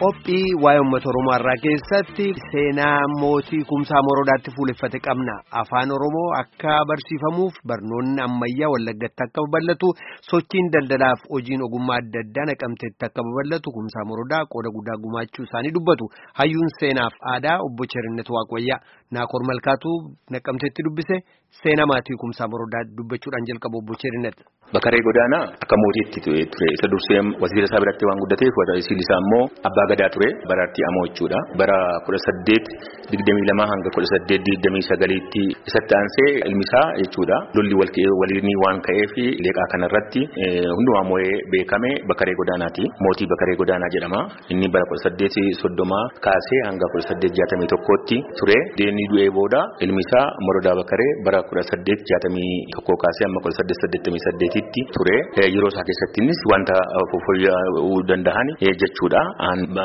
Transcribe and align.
Qophii 0.00 0.54
waa'ee 0.62 0.80
uummata 0.82 1.08
Oromoo 1.10 1.32
har'aa 1.34 1.60
keessatti 1.64 2.24
seenaa 2.52 3.00
mootii 3.20 3.60
kumsaa 3.70 4.02
morodaatti 4.08 4.50
fuuleffate 4.56 4.98
qabna. 5.06 5.34
Afaan 5.60 5.90
Oromoo 5.96 6.26
akka 6.40 6.74
barsiifamuuf 6.90 7.54
barnoonni 7.70 8.20
ammayyaa 8.26 8.70
Wallaggatti 8.74 9.22
akka 9.26 9.40
babal'atu 9.46 9.88
sochiin 10.30 10.68
daldalaaf 10.74 11.20
hojiin 11.32 11.64
ogummaa 11.68 11.96
adda 12.02 12.20
addaa 12.24 12.46
naqamteetti 12.50 13.02
akka 13.08 13.20
babal'atu 13.28 13.68
kumsaa 13.76 14.04
morodaa 14.10 14.42
qooda 14.52 14.70
guddaa 14.76 14.98
gumaachuu 15.04 15.44
isaanii 15.48 15.74
dubbatu. 15.78 16.04
Hayyuun 16.38 16.70
seenaaf 16.80 17.14
aadaa 17.32 17.56
obbo 17.66 17.82
Cherinnet 17.92 18.28
Waaqayyaa 18.36 18.80
Naakoor 19.14 19.42
Malkaatu 19.50 19.90
naqamteetti 20.34 20.80
dubbise 20.86 21.16
seenaa 21.62 21.88
maatii 21.92 22.20
kumsaa 22.22 22.48
morodaa 22.52 22.84
dubbachuudhaan 22.96 23.48
jalqabu 23.48 23.78
obbo 23.82 23.94
Cherinnet. 24.02 24.36
Bakaree 24.74 24.98
Godaanaa 25.06 25.44
akka 25.62 25.76
mootiitti 25.78 26.20
ture 26.26 26.66
isa 26.76 26.86
dursee 26.90 27.20
wasiira 27.42 27.66
isaa 27.70 27.78
biratti 27.82 28.04
waan 28.08 28.18
guddateef 28.22 28.54
wasiilli 28.60 29.04
isaa 29.06 29.18
immoo 29.24 29.44
abbaa 29.68 29.84
gadaa 29.90 30.08
ture 30.14 30.28
baraatti 30.50 30.80
amoo 30.88 31.04
jechuudha. 31.08 31.38
Bara 31.60 31.76
1822 32.08 33.66
hanga 33.72 33.90
1829tti 33.96 35.42
isatti 35.70 35.94
aansee 35.98 36.30
ilmi 36.48 36.64
isaa 36.68 36.86
jechuudha. 36.98 37.36
Lolli 37.56 37.74
waliinii 38.20 38.56
waan 38.64 38.80
ka'eef 38.86 39.12
leeqaa 39.44 39.68
kanarratti 39.74 40.22
eh, 40.44 40.66
hundumaa 40.76 41.04
moo'ee 41.10 41.36
beekame 41.52 41.90
Bakaree 42.10 42.34
Godaanaati. 42.40 42.84
Mootii 43.06 43.30
Bakaree 43.34 43.56
Godaanaa 43.62 43.90
jedhama. 43.94 44.20
Inni 44.50 44.68
bara 44.74 44.84
1830 44.90 46.02
kaasee 46.26 46.60
hanga 46.68 46.86
1861tti 46.96 48.16
ture. 48.40 48.58
Deenii 48.82 49.06
du'ee 49.14 49.30
booda 49.38 49.62
ilmi 49.86 50.02
isaa 50.08 50.26
Morodaa 50.46 50.74
Bakaree 50.82 51.10
bara 51.24 51.40
1861 51.54 53.00
kaasee 53.06 53.26
amma 53.30 53.40
1888 53.46 54.55
isaatiitti 54.56 54.82
ture 54.94 55.16
eh, 55.40 55.48
yeroo 55.54 55.68
isaa 55.72 55.84
keessatti 55.88 56.18
innis 56.22 56.40
wanta 56.52 56.74
eh, 56.98 57.06
fooyya'uu 57.26 57.98
eh, 58.00 58.06
danda'an 58.08 58.48
jechuudha. 58.80 59.20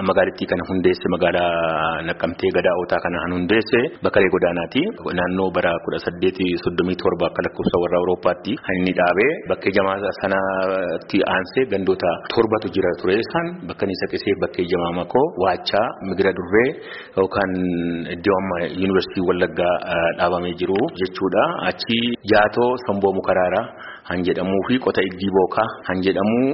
Magaalattii 0.09 0.47
kana 0.52 0.64
hundeesse 0.69 1.08
magaalaa 1.16 2.02
Naqqamtee 2.08 2.52
gadaa'otaa 2.58 2.99
kana 3.05 3.19
hundeesse 3.36 3.80
Bakalee 4.03 4.31
Godaanaati. 4.36 4.83
Naannoo 5.19 5.49
bara 5.55 5.73
kudha 5.86 5.99
saddeetii 6.05 6.52
soddomii 6.64 6.97
torba 7.03 7.27
akka 7.30 7.42
lakkoofsa 7.47 7.81
warra 7.83 7.97
Awurooppaatti 8.02 8.53
inni 8.77 8.94
dhaabee 8.99 9.31
bakkee 9.49 9.73
jamaa 9.77 9.97
sanatti 10.22 11.17
aansee 11.36 11.66
gandoota 11.73 12.11
torbatu 12.33 12.73
jira 12.75 12.92
ture. 13.02 13.16
Isaan 13.25 13.47
bakka 13.67 13.92
isa 13.95 14.11
qisee 14.14 14.36
bakkee 14.44 14.66
jamaa 14.73 14.94
makoo 15.02 15.25
waachaa 15.44 15.88
migira 16.09 16.31
durree 16.39 16.69
yookaan 17.17 17.53
iddoo 18.16 18.36
amma 18.42 18.58
yuunivarsiitii 18.80 19.27
Wallaggaa 19.30 19.75
dhaabamee 20.19 20.55
jiru 20.61 20.80
jechuudha. 21.02 21.44
Achi 21.72 21.99
jaatoo 22.33 22.72
Samboo 22.88 23.14
Mukaraara. 23.19 23.64
han 24.09 24.23
jedhamu 24.27 24.58
fi 24.67 24.76
qota 24.86 25.02
iddii 25.09 25.31
bookaa 25.38 25.67
han 25.88 25.98
jedhamuu 26.06 26.48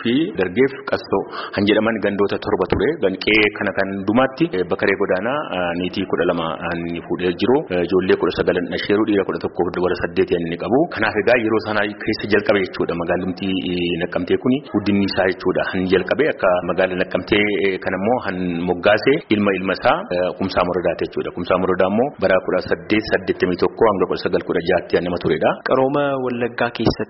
fi 0.00 0.12
dargeef 0.38 0.72
qastoo 0.90 1.22
han 1.56 1.66
jedhaman 1.70 1.96
gandoota 2.06 2.38
torba 2.46 2.66
ture. 2.72 2.88
Qe'ee 3.24 3.46
kana 3.58 3.72
kan 3.78 3.88
dhumaatti 4.08 4.44
bakaree 4.72 4.96
godaanaa 5.02 5.38
niitii 5.80 6.06
kudha 6.10 6.24
lama 6.30 6.46
ni 6.84 7.00
fuudhee 7.06 7.32
jiru. 7.40 7.56
Ijoollee 7.86 8.16
kudha 8.22 8.32
sagalan 8.38 8.66
dhasheeruu 8.72 9.06
dhiira 9.08 9.24
kudha 9.28 9.40
tokkoof 9.44 9.68
dubara 9.76 9.96
saddeet 10.02 10.30
inni 10.38 10.56
qabu. 10.62 10.78
Kanaaf 10.94 11.16
egaa 11.22 11.38
yeroo 11.44 11.62
sana 11.66 11.82
keessa 12.04 12.26
jalqabe 12.34 12.60
jechuudha. 12.66 12.94
Magaalimtii 13.02 13.54
naqqamtee 14.02 14.38
kuni 14.44 14.58
guddinni 14.74 15.06
isaa 15.10 15.26
jechuudha. 15.32 15.62
Han 15.72 15.86
jalqabe 15.92 16.24
akka 16.34 16.50
magaala 16.70 16.94
naqqamtee 17.02 17.78
kanammoo 17.84 18.18
han 18.26 18.36
moggaasee 18.70 19.16
ilma 19.36 19.50
ilma 19.58 19.74
isaa 19.78 19.96
kumsaa 20.38 20.64
morodaati 20.68 21.04
jechuudha. 21.06 21.30
Kumsaa 21.36 21.58
morodaa 21.62 21.90
immoo 21.92 22.08
bara 22.22 22.36
kudha 22.46 22.60
saddeet 22.70 23.04
saddeettamii 23.12 23.58
tokkoo 23.64 23.88
hanga 23.90 24.06
kudha 24.10 24.22
sagal 24.26 24.42
kudha 24.48 24.62
jaatti 24.70 25.00
nama 25.06 25.18
turedha. 25.24 25.50
Qarooma 25.68 26.04
Wallaggaa 26.24 26.70
keessa. 26.76 27.04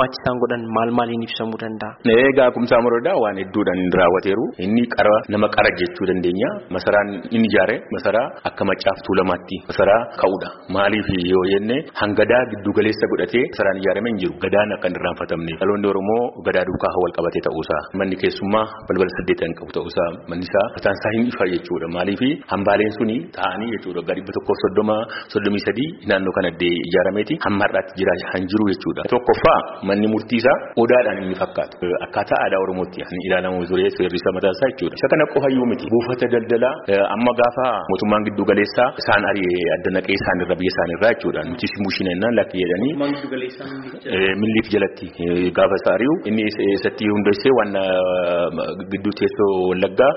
Gumaachi 0.00 0.16
isaan 0.24 0.38
godhan 0.40 0.62
maal 0.76 0.90
maaliin 0.98 1.22
ibsamuu 1.28 1.58
danda'a? 1.60 1.92
Egaa 2.28 2.48
kumsaa 2.56 2.80
morodaa 2.84 3.16
waan 3.22 3.36
hedduudhaan 3.40 3.80
raawwateeru. 4.00 4.44
Inni 4.64 4.84
qara 4.94 5.12
nama 5.32 5.48
qara 5.56 5.70
jechuu 5.80 6.06
dandeenya. 6.10 6.48
Masaraan 6.74 7.08
inni 7.36 7.48
ijaare 7.52 7.76
masaraa 7.94 8.26
akka 8.48 8.64
macaaf 8.70 8.98
tuulamaatti 9.06 9.56
masaraa 9.70 10.00
ka'uudha. 10.20 10.48
Maaliif 10.76 11.08
yoo 11.32 11.44
jenne 11.52 11.76
hangadaa 12.00 12.42
giddu 12.52 12.70
galeessa 12.78 13.06
godhatee 13.12 13.44
masaraan 13.52 13.80
ijaarame 13.82 14.08
hin 14.12 14.18
jiru. 14.22 14.34
Gadaan 14.44 14.72
akka 14.76 14.88
hin 14.88 14.96
irraanfatamne. 15.00 15.52
Dhaloonni 15.60 15.88
Oromoo 15.92 16.22
gadaa 16.48 16.64
duukaa 16.70 16.94
wal 17.04 17.14
qabatee 17.18 17.42
ta'uusaa. 17.48 17.82
Manni 18.00 18.16
keessummaa 18.22 18.64
balbala 18.88 19.12
saddeetan 19.18 19.52
qabu 19.60 19.70
ta'uusaa. 19.76 20.08
Manni 20.32 20.44
isaa 20.48 20.66
mataan 20.78 20.96
isaa 21.00 21.12
hin 21.16 21.26
ifa 21.32 21.44
jechuudha. 21.52 21.88
Maaliif 21.98 22.22
hambaaleen 22.54 22.92
suni 22.98 23.16
taa'anii 23.36 23.70
jechuudha. 23.74 24.00
Gadi 24.08 24.20
dhibba 24.24 24.32
tokkoof 24.38 24.58
soddoma 24.64 24.96
soddomii 25.36 25.62
sadii 25.68 25.88
naannoo 26.08 26.34
kanatti 26.40 26.70
ijaarameeti. 26.88 27.34
Hamma 27.46 27.62
har'aatti 27.68 27.92
jira 28.00 28.14
han 28.32 28.42
jiru 28.54 28.64
jechuudha. 28.72 29.02
Tokkoffaa 29.14 29.60
manni 29.90 30.08
murtii 30.14 30.38
isaa 30.42 30.56
odaadhaan 30.82 31.18
inni 31.24 31.36
fakkaatu 31.42 31.90
akkaataa 32.06 32.38
aadaa 32.44 32.60
oromootti 32.64 33.00
kan 33.10 33.18
ilaalamu 33.26 33.66
ture 33.70 33.86
seerrisa 33.96 34.30
mataa 34.36 34.52
isaa 34.56 34.70
jechuudha. 34.72 34.96
Isa 35.00 35.08
kana 35.12 35.24
qofayyuu 35.34 35.66
miti. 35.72 35.86
Buufata 35.94 36.26
daldalaa 36.34 36.74
amma 37.16 37.32
gaafa 37.40 37.66
mootummaan 37.90 38.24
giddu 38.28 38.44
galeessaa 38.50 38.88
isaan 39.02 39.24
ari'ee 39.30 39.64
adda 39.76 39.90
naqee 39.96 40.16
isaan 40.20 40.38
irra 40.44 40.56
biyya 40.60 40.72
isaan 40.74 40.90
irraa 40.96 41.12
jechuudha. 41.14 41.40
Nuti 41.50 41.66
simushinennaan 41.74 42.34
lakki 42.40 42.58
jedhanii 42.62 42.92
milliif 44.42 44.66
jalatti 44.74 45.06
gaafa 45.58 45.76
isaa 45.80 45.94
ari'u. 45.98 46.14
Inni 46.30 46.44
isatti 46.78 47.04
hundeessee 47.14 47.52
waan 47.58 47.72
gidduu 48.92 49.14
teessoo 49.20 49.50
wallaggaa 49.70 50.12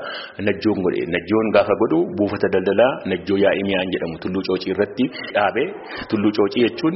najjoon 0.47 0.79
godhe. 0.85 1.03
Najjoon 1.15 1.47
gaafa 1.55 1.75
godhu 1.83 1.99
buufata 2.17 2.47
daldalaa 2.55 2.91
najjoo 3.11 3.37
yaa'ii 3.45 3.65
mi'aan 3.69 3.89
jedhamu. 3.95 4.15
Tulluu 4.23 4.43
coocii 4.49 4.71
irratti 4.75 5.05
dhaabee 5.35 5.67
tulluu 6.11 6.31
coocii 6.37 6.63
jechuun 6.67 6.95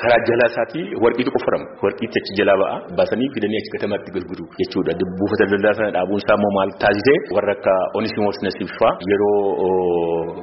karaa 0.00 0.20
jala 0.28 0.46
isaatii 0.52 0.84
warqiitu 1.04 1.30
qofarama 1.36 1.61
warqiitti 1.84 2.18
achi 2.22 2.32
jalaa 2.40 2.56
ba'a 2.62 2.76
baasanii 2.98 3.28
fidanii 3.34 3.60
achi 3.62 3.72
gatamatti 3.74 4.14
gurguru 4.16 4.44
jechuudha 4.60 4.92
buufata 5.20 5.44
daldalaa 5.52 5.76
sana 5.78 5.90
dhaabuun 5.96 6.20
isaa 6.24 6.36
immoo 6.38 6.52
maal 6.58 6.70
taasise 6.82 7.14
warra 7.36 7.54
akka 7.58 7.74
onisimoos 8.00 8.38
nasiffaa 8.46 8.92
yeroo 9.10 9.36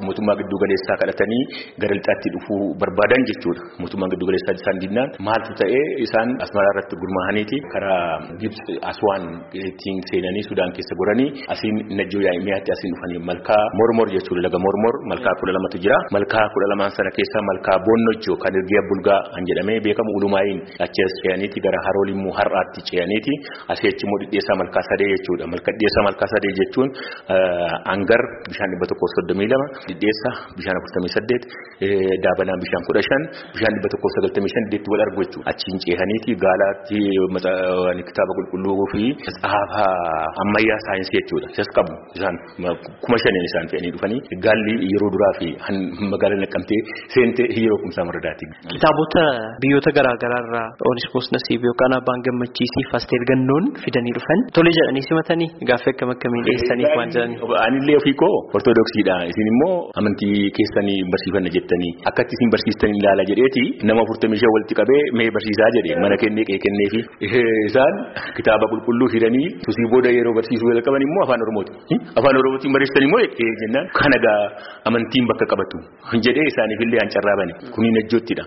mootummaa 0.06 0.36
giddu 0.40 0.60
galeessaa 0.62 0.96
kadhatanii 1.02 1.42
gara 1.82 1.94
lixaatti 1.98 2.28
dhufuu 2.34 2.60
barbaadan 2.82 3.26
jechuudha 3.30 3.62
mootummaa 3.82 4.10
giddu 4.14 4.28
galeessaa 4.30 4.56
isaan 4.60 4.78
dinnaan 4.84 5.10
maaltu 5.28 5.52
ta'ee 5.62 5.84
isaan 6.06 6.28
asmaraa 6.46 6.72
irratti 6.74 7.00
gurmaa'aniiti 7.02 7.58
karaa 7.74 8.04
gibs 8.42 8.60
aswaan 8.92 9.24
ittiin 9.68 9.98
seenanii 10.10 10.44
sudaan 10.50 10.72
keessa 10.76 10.94
goranii 11.02 11.28
asiin 11.56 11.76
najjoo 12.00 12.22
yaa'imiyaatti 12.28 12.70
asiin 12.76 12.92
dhufanii 12.94 13.22
malkaa 13.30 13.62
mormor 13.80 14.08
jechuudha 14.16 14.42
laga 14.48 14.58
mormor. 14.66 14.94
Malkaa 15.10 15.34
kudha 15.40 15.52
lamatu 15.56 15.78
jira 15.84 15.96
malkaa 16.14 16.46
kudha 16.52 16.66
lamaan 16.72 16.92
sana 16.96 17.10
keessaa 17.16 17.42
malkaa 17.50 17.76
boonnojjoo 17.86 18.36
kan 18.42 18.54
ergiya 18.60 18.82
bulgaa 18.90 19.20
kan 19.34 19.44
jedhamee 19.48 19.78
beekamu 19.86 20.10
ulumaayin 20.18 20.58
achi 20.84 21.00
as 21.10 21.16
ce'aniiti 21.24 21.58
gara 21.66 21.78
haroolimmuu 21.86 22.32
har'aatti 22.38 22.80
ce'aniiti. 22.90 23.32
Asii 23.72 23.88
achi 23.92 24.04
immoo 24.06 24.18
dhidheessaa 24.22 24.56
malkaa 24.62 24.84
sadee 24.90 25.08
jechuudha. 25.14 25.44
Malka 25.52 25.70
dhidheessaa 25.76 26.04
malkaa 26.08 26.28
sadee 26.34 26.52
jechuun 26.60 26.88
angar 27.94 28.20
bishaan 28.50 28.70
dhibba 28.72 28.86
tokkoof 28.92 29.10
soddomii 29.18 29.48
lama 29.52 29.66
dhidheessa 29.88 30.30
bishaan 30.58 30.76
afurtamii 30.80 31.12
saddeet 31.16 31.44
daabanaan 32.24 32.60
bishaan 32.64 32.84
kudha 32.88 33.02
shan 33.08 33.22
bishaan 33.54 33.72
dhibba 33.76 33.88
tokkoof 33.94 34.12
sagaltamii 34.16 34.52
shan 34.54 34.64
dhidheetti 34.68 34.88
wal 34.94 35.02
argu 35.06 35.20
jechuudha. 35.26 35.46
Achiin 35.52 35.78
ce'aniiti 35.86 36.30
gaalaatti 36.44 36.98
kitaaba 38.08 38.32
qulqulluu 38.38 38.86
fi 38.92 39.02
tsaafa 39.26 39.84
ammayyaa 40.44 40.80
saayinsii 40.86 41.16
jechuudha. 41.18 41.46
Isas 41.54 41.70
qabu 41.76 41.92
isaan 42.18 42.36
kuma 43.04 43.16
shaniin 43.24 43.46
isaan 43.50 43.66
fe'anii 43.72 43.92
dhufanii 43.94 44.20
gaalli 44.46 44.74
yeroo 44.92 45.10
duraa 45.14 45.32
fi 45.38 45.48
magaalaa 46.14 46.40
naqqamtee 46.44 46.80
seentee 47.14 47.46
yeroo 47.62 47.78
kumsaa 47.84 48.04
maradaati. 48.10 48.44
Kitaabota 48.76 49.22
biyyoota 49.62 49.90
garaagaraa 49.98 50.40
irraa 50.46 50.68
Onismoos 51.00 51.28
Nasiib 51.32 51.62
yookaan 51.64 51.92
Abbaan 51.96 52.20
Gammachiisiif 52.26 52.88
Asteer 52.98 53.22
Gannoon 53.30 53.64
fidanii 53.84 54.12
dhufan 54.16 54.40
tole 54.56 54.70
jedhanii 54.76 55.02
simatanii 55.08 55.48
gaaffii 55.68 55.92
akkam 55.94 56.10
akkamiin 56.14 56.44
dhiyeessaniif 56.46 56.92
waan 56.98 57.10
jedhanii. 57.14 57.38
Anillee 57.66 57.96
ofii 58.00 58.14
koo 58.22 58.34
ortodoksiidha. 58.58 59.14
Isin 59.32 59.48
immoo 59.52 59.76
amantii 60.00 60.50
keessanii 60.56 60.98
barsiifanna 61.12 61.50
jettanii 61.56 61.92
akkatti 62.10 62.36
isin 62.36 62.50
barsiistan 62.54 62.92
ilaala 63.00 63.24
jedheeti 63.30 63.62
nama 63.88 64.02
afurtamii 64.04 64.40
shan 64.42 64.52
walitti 64.56 64.74
qabee 64.80 65.00
mee 65.20 65.28
barsiisaa 65.36 65.70
jedhe 65.76 65.96
mana 66.04 66.16
kennee 66.22 66.44
qe'ee 66.50 66.60
kenneefi 66.66 67.00
isaan 67.70 67.94
kitaaba 68.36 68.66
qulqulluu 68.72 69.08
fidanii 69.14 69.48
tusii 69.64 69.88
booda 69.94 70.10
yeroo 70.18 70.34
barsiisuu 70.38 70.70
jalqaban 70.74 71.02
immoo 71.08 71.24
afaan 71.26 71.42
oromooti. 71.46 71.72
Afaan 72.18 72.36
oromootiin 72.42 72.72
barreessanii 72.76 73.08
immoo 73.10 73.22
eeggee 73.24 73.50
jennaan 73.62 73.86
kana 74.00 74.18
gaa 74.26 74.38
amantiin 74.92 75.24
bakka 75.32 75.46
qabatu 75.54 75.78
jedhee 76.28 76.46
isaaniifillee 76.52 77.00
an 77.06 77.10
carraabani 77.16 77.52
kuni 77.74 77.90
najjoottidha. 77.98 78.44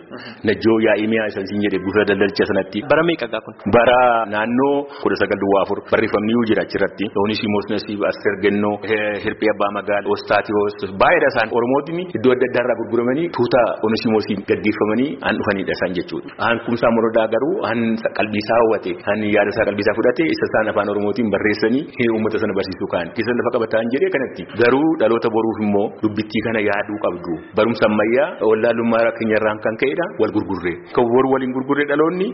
Najjoo 0.52 0.78
yaa'ii 0.88 1.08
mi'aa 1.16 1.28
isaan 1.34 1.48
siin 1.50 1.62
jedhe 1.66 1.80
buufata 1.86 2.10
daldalcha 2.14 2.43
sanatti. 2.52 2.80
Bara 2.92 3.04
meeqa 3.10 3.28
gaa 3.34 3.42
kun? 3.46 3.54
Bara 3.76 4.00
naannoo 4.34 4.76
kudha 5.04 5.18
sagal 5.22 5.40
duwwaa 5.44 5.62
afur 5.66 5.80
barreeffamni 5.92 6.32
yoo 6.38 6.46
jira 6.50 6.62
achirratti. 6.68 7.06
Onisimoos 7.24 7.66
Nasiib 7.74 8.02
Asteer 8.10 8.36
Gannoo 8.44 8.76
Hirphee 9.24 9.52
Abbaa 9.54 9.72
Magaal 9.78 10.06
Ostaatiyoos 10.16 10.78
baay'eedha 11.02 11.30
isaan 11.34 11.50
Oromootiin 11.58 12.00
iddoo 12.18 12.34
adda 12.36 12.46
addaa 12.50 12.64
irraa 12.66 12.78
gurguramanii 12.82 13.28
tuuta 13.38 13.62
Onisimoosiin 13.88 14.40
gaggeeffamanii 14.50 15.10
an 15.28 15.34
dhufanidha 15.40 15.74
isaan 15.78 15.94
jechuudha. 15.98 16.30
An 16.48 16.60
kumsaa 16.66 16.92
morodaa 16.98 17.28
garuu 17.34 17.56
an 17.72 17.80
qalbiisaa 18.20 18.58
hawwate 18.62 18.92
an 19.14 19.20
yaadasaa 19.36 19.66
qalbiisaa 19.70 19.96
fudhate 20.00 20.24
isa 20.36 20.46
isaan 20.50 20.72
afaan 20.74 20.92
Oromootiin 20.94 21.30
barreessanii 21.36 21.84
uummata 22.14 22.38
sana 22.44 22.54
barsiisuu 22.60 22.90
kaan. 22.94 23.08
Keessa 23.16 23.34
lafa 23.40 23.52
qabataan 23.58 23.92
jedhee 23.94 24.12
kanatti 24.16 24.44
garuu 24.64 24.90
dhaloota 25.02 25.30
boruuf 25.36 25.60
immoo 25.66 25.86
dubbittii 26.04 26.42
kana 26.48 26.60
yaaduu 26.70 26.98
qabdu. 27.06 27.34
Barumsa 27.58 27.84
ammayyaa 27.90 28.30
wallaalummaa 28.50 29.06
keenyarraan 29.18 29.60
kan 29.66 29.76
ka'edha 29.82 30.06
wal 30.22 30.34
gurgurree. 30.38 30.76
Kan 30.96 31.06
boru 31.14 31.28
waliin 31.34 31.54
gurgurree 31.58 31.88
dhaloonni 31.92 32.28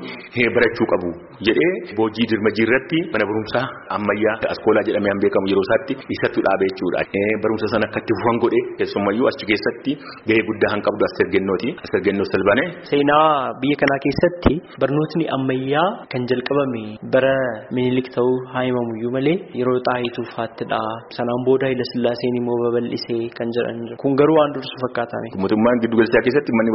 barachuu 0.56 0.88
qabu 0.94 1.10
jedhee 1.48 1.72
boojii 1.98 2.28
dirmajii 2.31 2.66
irratti 2.68 3.00
mana 3.13 3.25
barumsaa 3.30 3.66
ammayyaa 3.98 4.36
askoolaa 4.54 4.84
jedhamee 4.90 5.16
beekamu 5.24 5.48
yeroo 5.51 5.66
isaatti 5.68 5.94
isattu 6.16 6.40
dhaabe 6.46 6.66
jechuudha. 6.72 7.04
Barumsa 7.44 7.68
sana 7.74 7.86
akka 7.90 8.00
itti 8.04 8.13
fufan 8.19 8.38
godhe 8.44 8.60
keessumayyuu 8.80 9.28
achi 9.31 9.46
keessatti 9.51 9.92
gahee 10.30 10.44
guddaa 10.50 10.72
kan 10.74 10.81
qabdu 10.88 11.04
Asteer 11.10 11.30
Gennooti. 11.36 11.69
Asteer 11.84 12.01
Gennoo 12.07 12.28
Salbanee. 12.31 12.68
Seenaa 12.92 13.54
biyya 13.62 13.78
kanaa 13.81 14.00
keessatti 14.06 14.54
barnootni 14.81 15.25
ammayyaa 15.38 15.88
kan 16.12 16.22
jalqabame 16.31 16.84
bara 17.13 17.36
minilik 17.78 18.07
ta'uu 18.16 18.36
haa 18.54 18.63
himamuyyuu 18.68 19.12
malee 19.18 19.38
yeroo 19.60 19.78
xaayituu 19.88 20.25
faattidha. 20.36 20.81
Sanaan 21.18 21.42
booda 21.48 21.66
Haayila 21.68 21.86
Sillaaseen 21.94 22.36
immoo 22.42 22.57
babal'isee 22.66 23.24
kan 23.38 23.50
jedhan. 23.57 23.80
Kun 24.02 24.13
garuu 24.19 24.38
waan 24.40 24.54
dursu 24.57 24.75
fakkaatame. 24.84 25.28
Mootummaan 25.44 25.81
giddu 25.84 25.95
galeessaa 26.00 26.24
keessatti 26.28 26.52
manni 26.60 26.72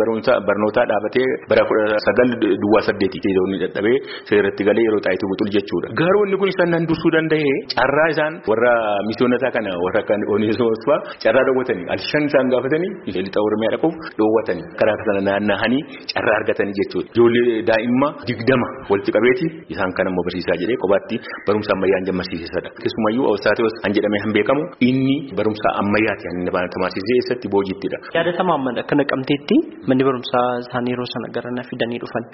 barnootaa 0.48 0.86
dhaabatee 0.90 1.26
bara 1.50 1.62
kudha 1.70 1.98
sagal 2.06 2.28
duwwaa 2.62 2.82
saddeeti 3.04 3.20
seeronni 3.24 3.58
dadhabee 3.62 3.96
seeratti 4.28 4.62
galee 4.68 4.84
yeroo 4.86 5.00
xaayituu 5.06 5.28
buxul 5.32 5.50
jechuudha. 5.56 5.88
Garuu 6.00 6.22
inni 6.26 6.36
kun 6.40 6.48
isaan 6.52 6.70
nan 6.74 6.84
dursuu 6.88 7.10
danda'e 7.16 7.52
carraa 7.76 8.08
isaan 8.14 8.34
warra 8.50 8.72
misiyoonotaa 9.08 9.50
kana 9.56 9.72
warra 9.84 10.02
kan 10.10 10.20
oonisoosfaa 10.32 10.98
carraa 11.24 11.44
dhoowwatanii 11.48 11.86
alshan 11.94 12.24
isaan 12.30 12.48
gaafatanii 12.54 12.90
lixa 13.16 13.40
oromiyaa 13.48 13.72
dhaquuf 13.74 13.94
dhoowwatanii 14.18 14.66
karaa 14.80 14.96
sana 15.08 15.20
naanna'anii 15.28 15.82
carraa 16.14 16.36
argatanii 16.40 16.76
jechuudha. 16.80 17.08
Ijoollee 17.14 17.62
daa'imma 17.70 18.08
digdama 18.28 18.68
walitti 18.90 19.10
qabeeti 19.16 19.46
isaan 19.74 19.92
kan 19.98 20.06
ammoo 20.10 20.24
barsiisaa 20.28 20.58
jedhee 20.62 20.78
kophaatti 20.84 21.16
barumsa 21.46 21.70
ammayyaan 21.76 22.04
jammarsiisesadha. 22.08 22.68
Keessumayyuu 22.82 23.26
Awustaateewwas 23.30 23.76
kan 23.84 23.92
jedhamee 23.96 24.22
hin 24.24 24.32
beekamu 24.38 24.62
inni 24.88 25.16
barumsa 25.38 25.68
ammayyaati 25.82 26.24
inni 26.34 26.50
barsiisee 26.56 27.16
eessatti 27.20 27.46
boojittidha. 27.54 27.98
Yaadatamaa 28.16 28.56
amma 28.60 28.70
akka 28.84 28.94
naqamteetti 29.00 29.56
manni 29.88 30.04
barumsaa 30.08 30.46
isaanii 30.64 30.92
yeroo 30.94 31.08
sana 31.14 31.28
gara 31.36 31.50
na 31.58 31.62
fidanii 31.70 32.00
dhufan. 32.04 32.24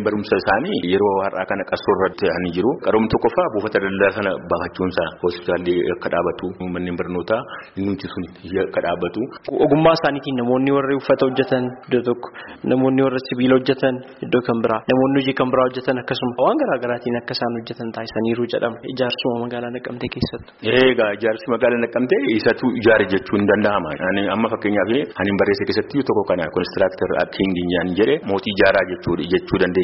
Manni 0.00 0.08
barumsa 0.08 0.36
isaanii 0.40 0.80
yeroo 0.92 1.16
har'aa 1.24 1.44
kana 1.50 1.64
qarsoo 1.70 1.92
irratti 1.96 2.26
ani 2.36 2.50
jiru 2.56 2.70
qaroom 2.84 3.04
tokkoffaa 3.12 3.48
buufata 3.54 3.78
daldalaa 3.84 4.12
sana 4.16 4.30
baafachuunsa 4.50 5.02
hospitaalli 5.22 5.74
akka 5.94 6.08
dhaabatu 6.14 6.46
manneen 6.74 6.96
barnootaa 7.00 7.40
nuti 7.86 8.06
sun 8.12 8.24
akka 8.64 8.80
dhaabatu. 8.86 9.20
Ogummaa 9.64 9.92
isaaniitiin 9.98 10.36
namoonni 10.40 10.72
warri 10.76 10.96
uffata 11.00 11.24
hojjetan 11.28 11.64
iddoo 11.88 12.02
tokko 12.08 12.28
namoonni 12.72 13.02
warri 13.06 13.20
sibiila 13.28 13.54
hojjetan 13.58 13.94
iddoo 14.24 14.42
kan 14.48 14.58
biraa 14.64 14.80
namoonni 14.92 15.16
hojii 15.20 15.36
kan 15.40 15.48
biraa 15.52 15.66
hojjetan 15.68 15.96
akkasuma 16.02 16.32
waan 16.44 16.56
garaagaraatiin 16.62 17.16
akka 17.20 17.32
isaan 17.38 17.52
hojjetan 17.58 17.88
taasisaniiru 17.96 18.44
jedhama 18.54 18.78
ijaarsuma 18.94 19.36
magaalaa 19.44 19.72
Naqqamtee 19.76 20.10
keessatti. 20.14 20.50
Egaa 20.88 21.10
ijaarsi 21.18 21.46
magaalaa 21.54 21.82
Naqqamtee 21.84 22.20
isatu 22.38 22.66
ijaare 22.80 23.04
jechuun 23.12 23.44
danda'ama. 23.52 23.90
Amma 24.36 24.48
fakkeenyaaf 24.54 24.90
ani 25.20 25.30
barreesse 25.40 25.64
keessatti 25.68 25.96
tokko 26.08 26.22
kana 26.32 26.44
konistiraaktar 26.56 27.10
kiingiyaan 27.36 27.88
jedhe 28.00 28.14
mootii 28.30 28.54
ijaaraa 28.56 28.84
jechuu 28.92 29.14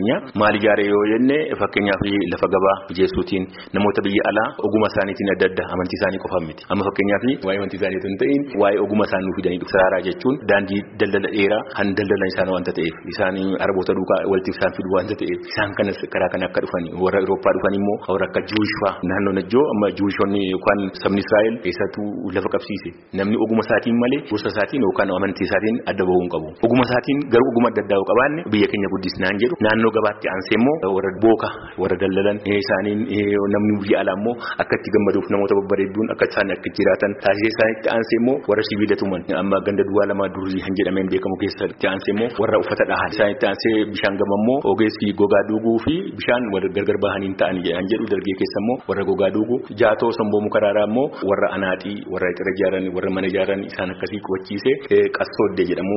dandeenya. 0.07 0.33
Maal 0.35 0.55
ijaare 0.57 0.85
yoo 0.87 1.05
jenne 1.13 1.37
fakkeenyaaf 1.61 2.03
lafa 2.33 2.47
gabaa 2.55 2.77
mijeessuutiin 2.91 3.45
namoota 3.75 4.01
biyya 4.03 4.23
alaa 4.31 4.49
oguma 4.67 4.87
isaaniitiin 4.93 5.31
adda 5.35 5.47
adda 5.51 5.65
amantii 5.75 5.97
isaanii 6.01 6.21
qofaan 6.25 6.45
miti. 6.49 6.63
Amma 6.71 6.85
fakkeenyaaf 6.89 7.25
waa'ee 7.47 7.59
amantii 7.61 7.79
isaanii 7.81 8.01
hin 8.07 8.17
ta'in 8.23 8.43
waa'ee 8.61 8.81
oguma 8.85 9.05
isaan 9.09 9.23
nuuf 9.27 9.37
fidanii 9.39 9.61
saraaraa 9.75 10.03
jechuun 10.09 10.37
daandii 10.51 10.81
daldala 11.01 11.29
dheeraa 11.37 11.63
kan 11.77 11.89
daldalan 11.99 12.29
isaan 12.33 12.49
waanta 12.55 12.73
ta'eef 12.79 12.95
isaan 13.13 13.37
araboota 13.65 13.93
duukaa 13.99 14.21
walitti 14.31 14.51
isaan 14.57 14.73
fidu 14.77 14.91
waanta 14.97 15.15
ta'eef 15.21 15.39
isaan 15.53 15.71
kanas 15.79 15.99
karaa 16.15 16.31
kana 16.35 16.47
akka 16.51 16.61
dhufanii 16.65 16.93
warra 17.05 17.19
Awurooppaa 17.27 17.53
dhufan 17.57 17.75
immoo 17.81 17.97
warra 18.15 18.27
akka 18.31 18.41
Juushfaa 18.51 18.93
naannoo 19.11 19.35
Najjoo 19.39 19.65
amma 19.75 19.89
Juushonni 19.99 20.41
yookaan 20.55 20.81
sabni 21.03 21.21
Israa'el 21.27 21.55
keessattuu 21.65 22.09
lafa 22.37 22.49
qabsiise 22.55 22.91
namni 23.19 23.37
oguma 23.45 23.63
isaatiin 23.67 23.97
malee 24.03 24.21
gosa 24.31 24.49
isaatiin 24.55 24.83
yookaan 24.87 25.11
amantii 25.19 25.47
isaatiin 25.49 25.77
adda 25.91 26.05
bahuu 26.09 26.21
hin 26.23 26.31
qabu. 26.35 26.49
Oguma 26.67 26.85
isaatiin 26.89 27.19
garuu 27.33 27.49
oguma 27.53 27.69
adda 27.73 27.83
addaa 27.87 28.01
qabaanne 28.11 28.41
biyya 28.53 28.69
keenya 28.73 28.89
guddisnaan 28.95 29.37
jedhu 29.43 29.55
naannoo 29.67 29.93
gabaatti 29.97 30.27
aansee 30.33 30.57
immoo 30.59 30.77
warra 30.97 31.11
booka 31.25 31.49
warra 31.83 31.97
daldalan 32.03 32.39
isaaniin 32.61 33.01
namni 33.55 33.75
biyya 33.85 33.99
alaa 34.03 34.17
immoo 34.21 34.35
akka 34.63 34.75
itti 34.79 34.91
gammaduuf 34.97 35.27
namoota 35.35 35.55
babbareedduun 35.61 36.09
akka 36.15 36.25
isaan 36.31 36.51
akka 36.57 36.69
jiraatan 36.79 37.13
taasisee 37.25 37.51
isaanitti 37.55 37.89
aansee 37.95 38.19
immoo 38.21 38.37
warra 38.51 38.65
sibiila 38.69 38.97
tuman 39.03 39.23
amma 39.43 39.59
ganda 39.67 39.85
duwwaa 39.89 40.07
lama 40.13 40.27
durii 40.37 40.63
kan 40.67 40.75
jedhameen 40.81 41.09
beekamu 41.13 41.37
keessatti 41.43 41.87
aansee 41.93 42.13
immoo 42.15 42.29
warra 42.43 42.59
uffata 42.65 42.85
dhahan 42.91 43.11
isaanitti 43.17 43.47
aansee 43.51 43.75
bishaan 43.93 44.17
gama 44.23 44.37
immoo 44.43 44.59
ogeessi 44.73 45.09
gogaa 45.23 45.43
duuguu 45.51 45.77
fi 45.87 45.95
bishaan 46.19 46.45
warra 46.55 46.71
gargar 46.79 46.99
bahaniin 47.07 47.35
ta'an 47.43 47.63
jedhu 47.93 48.07
dargee 48.13 48.37
keessa 48.41 48.59
immoo 48.65 48.79
warra 48.91 49.05
gogaa 49.11 49.31
duuguu 49.37 49.59
jaatoo 49.83 50.11
somboo 50.19 50.43
mukaraaraa 50.49 50.87
immoo 50.91 51.07
warra 51.31 51.49
anaaxii 51.57 51.97
warra 52.15 52.31
xira 52.39 52.53
ijaaran 52.57 52.87
warra 52.97 53.11
mana 53.17 53.27
ijaaran 53.33 53.61
isaan 53.71 53.91
akkasii 53.95 54.21
qubachiisee 54.27 54.75
qassooddee 55.19 55.67
jedhamu 55.71 55.97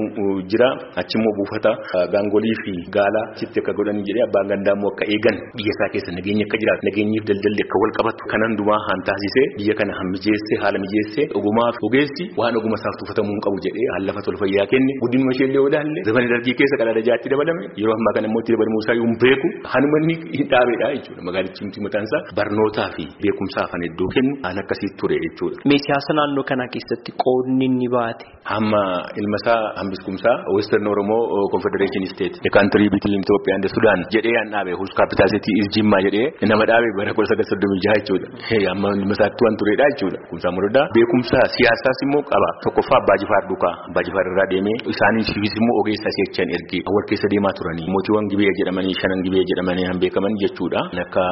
jira. 0.51 0.69
Achimmoo 1.01 1.33
buufata 1.37 1.71
gaangolii 2.13 2.55
fi 2.63 2.73
gaalaa 2.95 3.25
chitti 3.39 3.59
akka 3.61 3.73
godhan 3.89 4.03
jedhee 4.07 4.23
abbaan 4.27 4.47
gandaa 4.51 4.73
immoo 4.77 4.91
akka 4.93 5.05
eegan 5.13 5.37
biyya 5.57 5.71
isaa 5.75 5.89
keessa 5.93 6.11
nageenya 6.17 6.45
akka 6.47 6.57
jiraatu 6.61 6.83
nageenyiif 6.89 7.23
daldalli 7.29 7.63
akka 7.65 7.77
wal 7.83 7.93
qabatu 7.99 8.23
kanan 8.33 8.53
dumaa 8.59 8.79
haan 8.87 9.01
taasisee 9.09 9.45
biyya 9.59 9.73
kana 9.79 9.93
han 9.99 10.07
mijeesse 10.15 10.53
haala 10.63 10.79
mijeesse 10.85 11.21
ogumaaf 11.39 11.77
ogeessi 11.87 12.23
waan 12.41 12.57
oguma 12.59 12.77
isaaf 12.81 12.95
tuffatamuu 13.01 13.33
hin 13.35 13.41
qabu 13.47 13.57
jedhee 13.65 13.87
hallafa 13.95 14.21
tol 14.27 14.37
fayyaa 14.43 14.67
kenne 14.73 14.93
guddinuma 15.03 15.31
ishee 15.35 15.47
illee 15.49 15.63
ilaalle 15.71 15.99
zamani 16.09 16.27
dargii 16.33 16.55
keessa 16.61 16.79
qadaada 16.81 17.03
jaatti 17.09 17.27
dabalame 17.33 17.63
yeroo 17.81 17.95
ammaa 17.99 18.13
kana 18.17 18.27
immoo 18.31 18.41
itti 18.43 18.53
dabalamuu 18.55 18.81
isaa 18.85 18.97
hin 19.01 19.15
beeku 19.23 19.47
hanuma 19.73 19.97
inni 20.03 20.15
hin 20.37 20.47
dhaabeedha 20.53 20.87
jechuudha 20.95 21.21
magaalichi 21.29 21.61
miti 21.67 21.79
mataan 21.87 22.05
isaa 22.09 22.21
barnootaa 22.39 22.89
fi. 22.95 23.03
Beekumsaaf 23.23 23.69
han 23.75 23.83
iddoo 23.89 24.09
kennu 24.15 24.33
haala 24.45 24.61
akkasii 24.65 24.91
ture 25.01 25.17
jechuudha. 25.25 25.57
Mee 25.71 25.79
siyaasa 25.85 26.11
naannoo 26.19 26.45
kanaa 26.51 26.69
keessatti 26.75 27.11
qoodni 27.23 27.65
inni 27.69 27.87
baate. 27.95 28.25
Hamma 28.51 28.81
ilma 29.21 29.37
isaa 29.41 29.59
hambiskumsaa 29.79 30.35
Western 30.57 30.87
Oromoo 30.93 31.21
Confederation 31.55 32.03
State. 32.13 32.35
The 32.47 32.53
country 32.59 32.85
between 32.95 33.15
Ethiopia 33.23 33.53
and 33.57 33.65
Sudan 33.79 33.99
jedhee 34.11 34.33
yaan 34.35 34.49
dhaabe 34.51 34.71
capital 34.99 35.27
city 35.33 35.51
is 35.61 35.67
Jimma 35.75 35.97
jedhee 36.05 36.27
nama 36.51 36.63
dhaabe 36.69 36.87
bara 36.99 37.11
kudha 37.15 37.27
sagal 37.31 37.45
soddomii 37.51 37.79
jaha 37.85 37.95
jechuudha. 37.99 38.27
Amma 38.71 38.89
ilma 38.99 39.13
isaatti 39.15 39.41
waan 39.45 39.55
turedha 39.59 39.85
jechuudha. 39.93 40.19
Kumsaa 40.29 40.51
murdaa 40.55 40.85
beekumsa 40.95 41.39
siyaasaas 41.55 41.99
immoo 42.05 42.23
qaba. 42.31 42.49
Tokkoffaa 42.63 42.99
Abbaa 43.01 43.17
Jifaar 43.21 43.43
duukaa 43.49 43.73
Abbaa 43.87 44.03
Jifaar 44.07 44.25
irraa 44.31 44.47
deemee 44.51 44.75
isaaniifis 44.93 45.53
immoo 45.59 45.77
ogeessa 45.81 46.09
seechan 46.17 46.49
ergee 46.57 46.81
wal 46.95 47.05
keessa 47.09 47.27
deemaa 47.33 47.53
turanii 47.59 47.87
mootiiwwan 47.93 48.27
gibee 48.31 48.51
jedhamanii 48.59 48.95
shanan 49.01 49.21
gibee 49.25 49.43
jedhamanii 49.51 49.87
han 49.89 49.99
beekaman 50.03 50.35
jechuudha. 50.43 50.81
Akka 51.03 51.23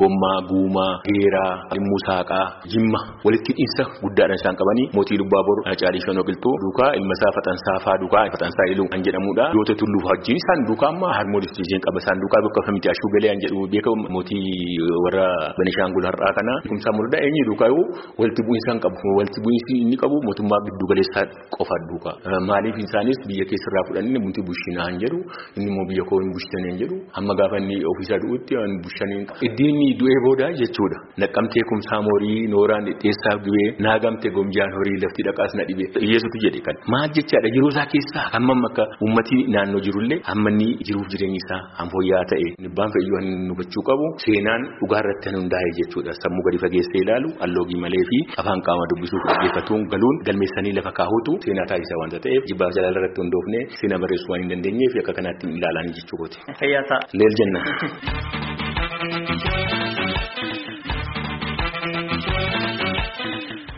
Gommaa, 0.00 0.38
Guumaa, 0.50 0.92
Geeraa, 1.08 1.52
Ilmuu 1.76 2.00
Saaqaa, 2.06 2.46
Jimma 2.72 3.00
walitti 3.24 3.50
hidhiinsa 3.56 3.82
guddaadhaan 4.04 4.38
isaan 4.40 4.56
qabanii 4.60 4.86
mootii 4.96 5.18
Lubbaaboor 5.22 5.58
Caalii 5.80 6.04
Shanoo 6.04 6.24
Qilxuu 6.28 6.54
duukaa 6.64 6.90
ilma 7.00 7.14
isaa 7.18 7.32
Faxansaa 7.38 7.78
faa 7.86 7.96
duukaa 8.02 8.24
Faxansaa 8.34 8.68
Iluu 8.76 8.88
kan 8.92 9.00
jedhamudha. 9.08 9.44
Yoota 9.56 9.74
Tulluu 9.80 10.02
wajjin 10.10 10.36
isaan 10.42 10.60
duukaa 10.68 10.90
amma 10.92 11.08
harmoolii 11.18 11.48
isteejiin 11.50 11.77
qaba 11.86 11.98
isaan 12.02 12.18
duukaa 12.22 12.42
bakka 12.46 12.60
kamitti 12.66 12.88
ashuu 12.92 13.10
jedhu 13.44 13.66
beekamu 13.72 14.08
mootii 14.14 14.78
warra 15.04 15.26
Benishaangul 15.58 16.04
har'aa 16.08 16.32
kana. 16.38 16.52
Kumsaa 16.68 16.92
murdaa 16.98 17.20
eenyu 17.26 17.44
duukaa 17.50 17.68
yoo 17.72 17.84
walitti 18.20 18.42
bu'iinsa 18.46 18.70
hin 18.72 18.80
qabu 18.84 19.08
walitti 19.18 19.40
bu'iinsi 19.44 19.72
inni 19.82 19.96
qabu 20.02 20.16
mootummaa 20.26 20.60
giddu 20.66 20.84
galeessaa 20.90 21.24
qofa 21.56 21.76
duukaa. 21.90 22.14
Maaliif 22.48 22.76
isaanis 22.84 23.18
biyya 23.28 23.44
keessarraa 23.50 23.84
fudhanii 23.88 24.20
bunti 24.24 24.40
bushinaa 24.48 24.88
hin 24.90 24.98
jedhu 25.04 25.18
inni 25.56 25.68
immoo 25.72 25.86
biyya 25.90 26.04
koo 26.10 26.18
hin 26.22 26.30
bushitanii 26.36 26.70
hin 26.72 26.78
jedhu 26.82 26.96
amma 27.20 27.34
gaafa 27.40 27.56
inni 27.62 27.76
ofiisaa 27.92 28.20
du'utti 28.24 28.52
bushanii 28.84 29.20
iddiin 29.48 29.78
du'ee 30.00 30.18
booda 30.26 30.46
jechuudha. 30.60 30.98
Naqqamtee 31.22 31.64
kumsaa 31.70 32.00
moorii 32.08 32.38
nooraan 32.54 32.84
dhidheessaa 32.88 33.36
gubee 33.46 33.68
naagamte 33.86 34.28
gomjaan 34.36 34.70
horii 34.78 34.98
lafti 35.04 35.22
dhaqaas 35.28 35.52
na 35.58 35.64
dhibe 35.68 35.84
hiyyeessutu 36.04 36.38
jedhe 36.44 36.60
kan. 36.66 36.76
Maal 36.94 37.08
jechaadha 37.18 37.48
jiruu 37.54 37.70
isaa 37.74 37.86
keessaa 37.94 38.26
hammam 38.34 38.60
akka 38.70 38.84
uummatii 39.04 39.42
naannoo 39.54 39.80
jirullee 39.86 40.20
hamma 40.30 40.50
inni 40.54 40.68
jiruuf 40.88 41.08
jireenyi 41.12 41.40
isaa 41.44 41.60
amfooyyaa 41.82 42.22
ta'e 42.32 42.48
nibbaan 42.66 42.92
fe'iyyuu 42.94 43.20
hin 43.24 43.48
hubachuu 43.52 43.84
qabu 43.88 44.06
seenaan 44.24 44.62
dhugaa 44.80 45.00
irratti 45.04 45.34
hundaa'e 45.38 45.70
jechuudha 45.80 46.16
sammuu 46.22 46.44
gadi 46.48 46.62
fageessee 46.64 47.02
ilaalu 47.06 47.32
alloogii 47.46 47.80
malee 47.84 48.04
fi 48.10 48.20
afaan 48.42 48.64
qaama 48.68 48.88
dubbisuuf 48.92 49.26
dhaggeeffatuun 49.30 49.88
galuun 49.96 50.22
galmeessanii 50.30 50.76
lafa 50.78 50.92
kaahutu 51.00 51.36
seenaa 51.48 51.68
taasisaa 51.74 52.00
waanta 52.04 52.24
ta'eef 52.28 52.48
jibbaaf 52.52 52.78
jalaala 52.78 53.02
irratti 53.02 53.24
hundoofne 53.24 53.66
seenaa 53.80 54.00
barreessuu 54.06 54.32
waan 54.34 54.46
hin 54.46 54.54
dandeenyeef 54.54 54.98
akka 55.02 55.18
kanaatti 55.20 55.52
ilaalanii 55.60 55.98
jechuudha. 56.00 56.56
Fayyaa 56.62 56.88
ta'a. 56.92 57.00
Leel 57.20 57.38
jenna. 57.42 57.60